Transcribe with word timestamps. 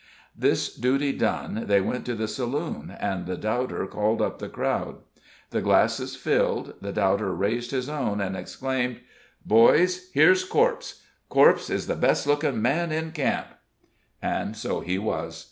This 0.35 0.73
duty 0.75 1.11
done, 1.13 1.65
they 1.67 1.79
went 1.79 2.07
to 2.07 2.15
the 2.15 2.27
saloon, 2.27 2.89
and 2.99 3.27
the 3.27 3.37
doubter 3.37 3.85
called 3.85 4.19
up 4.19 4.39
the 4.39 4.49
crowd. 4.49 4.95
The 5.51 5.61
glasses 5.61 6.15
filled, 6.15 6.73
the 6.81 6.91
doubter 6.91 7.31
raised 7.35 7.69
his 7.69 7.87
own, 7.87 8.19
and 8.19 8.35
exclaimed: 8.35 8.99
"Boys, 9.45 10.09
here's 10.11 10.43
corpse 10.43 11.03
corpse 11.29 11.69
is 11.69 11.85
the 11.85 11.95
best 11.95 12.25
looking 12.25 12.63
man 12.63 12.91
in 12.91 13.11
camp." 13.11 13.45
And 14.23 14.57
so 14.57 14.79
he 14.79 14.97
was. 14.97 15.39